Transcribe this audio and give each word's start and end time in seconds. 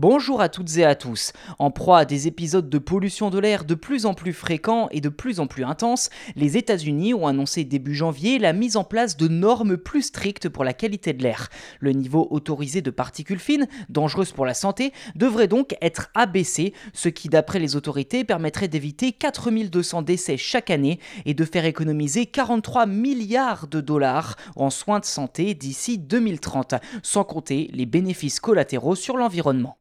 Bonjour 0.00 0.40
à 0.40 0.48
toutes 0.48 0.76
et 0.76 0.84
à 0.84 0.94
tous. 0.94 1.32
En 1.58 1.72
proie 1.72 1.98
à 1.98 2.04
des 2.04 2.28
épisodes 2.28 2.70
de 2.70 2.78
pollution 2.78 3.30
de 3.30 3.38
l'air 3.40 3.64
de 3.64 3.74
plus 3.74 4.06
en 4.06 4.14
plus 4.14 4.32
fréquents 4.32 4.86
et 4.92 5.00
de 5.00 5.08
plus 5.08 5.40
en 5.40 5.48
plus 5.48 5.64
intenses, 5.64 6.08
les 6.36 6.56
États-Unis 6.56 7.14
ont 7.14 7.26
annoncé 7.26 7.64
début 7.64 7.96
janvier 7.96 8.38
la 8.38 8.52
mise 8.52 8.76
en 8.76 8.84
place 8.84 9.16
de 9.16 9.26
normes 9.26 9.76
plus 9.76 10.02
strictes 10.02 10.48
pour 10.48 10.62
la 10.62 10.72
qualité 10.72 11.14
de 11.14 11.24
l'air. 11.24 11.48
Le 11.80 11.90
niveau 11.90 12.28
autorisé 12.30 12.80
de 12.80 12.92
particules 12.92 13.40
fines, 13.40 13.66
dangereuses 13.88 14.30
pour 14.30 14.46
la 14.46 14.54
santé, 14.54 14.92
devrait 15.16 15.48
donc 15.48 15.74
être 15.82 16.10
abaissé, 16.14 16.74
ce 16.92 17.08
qui 17.08 17.28
d'après 17.28 17.58
les 17.58 17.74
autorités 17.74 18.22
permettrait 18.22 18.68
d'éviter 18.68 19.10
4200 19.10 20.02
décès 20.02 20.36
chaque 20.36 20.70
année 20.70 21.00
et 21.26 21.34
de 21.34 21.44
faire 21.44 21.64
économiser 21.64 22.26
43 22.26 22.86
milliards 22.86 23.66
de 23.66 23.80
dollars 23.80 24.36
en 24.54 24.70
soins 24.70 25.00
de 25.00 25.06
santé 25.06 25.54
d'ici 25.54 25.98
2030, 25.98 26.76
sans 27.02 27.24
compter 27.24 27.68
les 27.72 27.84
bénéfices 27.84 28.38
collatéraux 28.38 28.94
sur 28.94 29.16
l'environnement. 29.16 29.76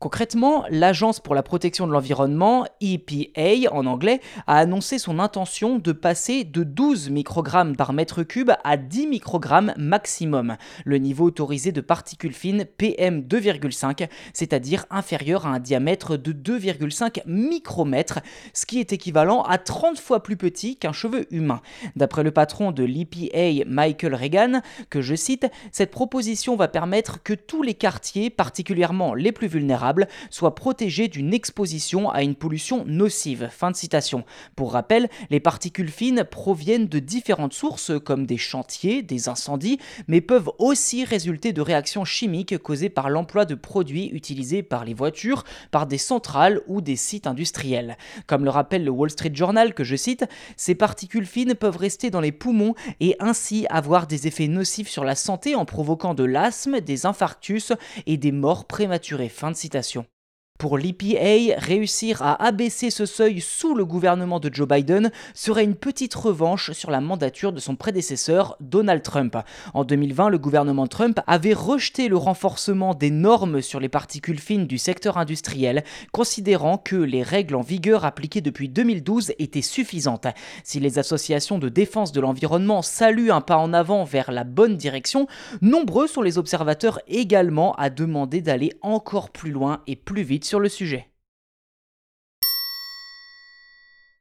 Concrètement, 0.00 0.62
l'Agence 0.70 1.18
pour 1.18 1.34
la 1.34 1.42
protection 1.42 1.88
de 1.88 1.92
l'environnement, 1.92 2.66
EPA 2.80 3.68
en 3.72 3.84
anglais, 3.84 4.20
a 4.46 4.58
annoncé 4.58 4.96
son 4.96 5.18
intention 5.18 5.80
de 5.80 5.90
passer 5.90 6.44
de 6.44 6.62
12 6.62 7.10
microgrammes 7.10 7.74
par 7.74 7.92
mètre 7.92 8.22
cube 8.22 8.52
à 8.62 8.76
10 8.76 9.08
microgrammes 9.08 9.74
maximum, 9.76 10.56
le 10.84 10.98
niveau 10.98 11.24
autorisé 11.24 11.72
de 11.72 11.80
particules 11.80 12.32
fines 12.32 12.64
PM2,5, 12.78 14.08
c'est-à-dire 14.32 14.86
inférieur 14.90 15.46
à 15.46 15.50
un 15.50 15.58
diamètre 15.58 16.16
de 16.16 16.32
2,5 16.32 17.22
micromètres, 17.26 18.20
ce 18.54 18.66
qui 18.66 18.78
est 18.78 18.92
équivalent 18.92 19.42
à 19.42 19.58
30 19.58 19.98
fois 19.98 20.22
plus 20.22 20.36
petit 20.36 20.76
qu'un 20.76 20.92
cheveu 20.92 21.26
humain. 21.32 21.60
D'après 21.96 22.22
le 22.22 22.30
patron 22.30 22.70
de 22.70 22.84
l'EPA, 22.84 23.68
Michael 23.68 24.14
Reagan, 24.14 24.60
que 24.90 25.00
je 25.00 25.16
cite, 25.16 25.48
cette 25.72 25.90
proposition 25.90 26.54
va 26.54 26.68
permettre 26.68 27.20
que 27.20 27.32
tous 27.32 27.64
les 27.64 27.74
quartiers, 27.74 28.30
particulièrement 28.30 29.14
les 29.14 29.32
plus 29.32 29.48
vulnérables, 29.48 29.87
soit 30.30 30.54
protégé 30.54 31.08
d'une 31.08 31.34
exposition 31.34 32.10
à 32.10 32.22
une 32.22 32.34
pollution 32.34 32.84
nocive. 32.86 33.48
Fin 33.50 33.70
de 33.70 33.76
citation. 33.76 34.24
Pour 34.56 34.72
rappel, 34.72 35.08
les 35.30 35.40
particules 35.40 35.90
fines 35.90 36.24
proviennent 36.30 36.88
de 36.88 36.98
différentes 36.98 37.52
sources 37.52 37.92
comme 38.04 38.26
des 38.26 38.36
chantiers, 38.36 39.02
des 39.02 39.28
incendies, 39.28 39.78
mais 40.06 40.20
peuvent 40.20 40.50
aussi 40.58 41.04
résulter 41.04 41.52
de 41.52 41.60
réactions 41.60 42.04
chimiques 42.04 42.58
causées 42.58 42.88
par 42.88 43.10
l'emploi 43.10 43.44
de 43.44 43.54
produits 43.54 44.08
utilisés 44.12 44.62
par 44.62 44.84
les 44.84 44.94
voitures, 44.94 45.44
par 45.70 45.86
des 45.86 45.98
centrales 45.98 46.60
ou 46.66 46.80
des 46.80 46.96
sites 46.96 47.26
industriels. 47.26 47.96
Comme 48.26 48.44
le 48.44 48.50
rappelle 48.50 48.84
le 48.84 48.90
Wall 48.90 49.10
Street 49.10 49.32
Journal 49.34 49.74
que 49.74 49.84
je 49.84 49.96
cite, 49.96 50.24
ces 50.56 50.74
particules 50.74 51.26
fines 51.26 51.54
peuvent 51.54 51.76
rester 51.76 52.10
dans 52.10 52.20
les 52.20 52.32
poumons 52.32 52.74
et 53.00 53.16
ainsi 53.20 53.66
avoir 53.70 54.06
des 54.06 54.26
effets 54.26 54.48
nocifs 54.48 54.88
sur 54.88 55.04
la 55.04 55.14
santé 55.14 55.54
en 55.54 55.64
provoquant 55.64 56.14
de 56.14 56.24
l'asthme, 56.24 56.80
des 56.80 57.06
infarctus 57.06 57.72
et 58.06 58.16
des 58.16 58.32
morts 58.32 58.66
prématurées. 58.66 59.28
Fin 59.28 59.50
de 59.50 59.56
citation 59.56 59.77
adaptation 59.78 60.17
pour 60.58 60.76
l'EPA, 60.76 61.54
réussir 61.56 62.20
à 62.20 62.44
abaisser 62.44 62.90
ce 62.90 63.06
seuil 63.06 63.40
sous 63.40 63.76
le 63.76 63.84
gouvernement 63.84 64.40
de 64.40 64.52
Joe 64.52 64.66
Biden 64.66 65.12
serait 65.32 65.62
une 65.62 65.76
petite 65.76 66.16
revanche 66.16 66.72
sur 66.72 66.90
la 66.90 67.00
mandature 67.00 67.52
de 67.52 67.60
son 67.60 67.76
prédécesseur 67.76 68.56
Donald 68.58 69.04
Trump. 69.04 69.36
En 69.72 69.84
2020, 69.84 70.30
le 70.30 70.38
gouvernement 70.38 70.88
Trump 70.88 71.20
avait 71.28 71.54
rejeté 71.54 72.08
le 72.08 72.16
renforcement 72.16 72.94
des 72.94 73.12
normes 73.12 73.62
sur 73.62 73.78
les 73.78 73.88
particules 73.88 74.40
fines 74.40 74.66
du 74.66 74.78
secteur 74.78 75.16
industriel, 75.16 75.84
considérant 76.10 76.76
que 76.76 76.96
les 76.96 77.22
règles 77.22 77.54
en 77.54 77.62
vigueur 77.62 78.04
appliquées 78.04 78.40
depuis 78.40 78.68
2012 78.68 79.34
étaient 79.38 79.62
suffisantes. 79.62 80.26
Si 80.64 80.80
les 80.80 80.98
associations 80.98 81.60
de 81.60 81.68
défense 81.68 82.10
de 82.10 82.20
l'environnement 82.20 82.82
saluent 82.82 83.30
un 83.30 83.42
pas 83.42 83.58
en 83.58 83.72
avant 83.72 84.02
vers 84.02 84.32
la 84.32 84.42
bonne 84.42 84.76
direction, 84.76 85.28
nombreux 85.62 86.08
sont 86.08 86.22
les 86.22 86.36
observateurs 86.36 86.98
également 87.06 87.76
à 87.76 87.90
demander 87.90 88.40
d'aller 88.40 88.72
encore 88.82 89.30
plus 89.30 89.52
loin 89.52 89.82
et 89.86 89.94
plus 89.94 90.22
vite 90.22 90.47
sur 90.48 90.60
le 90.60 90.68
sujet. 90.68 91.10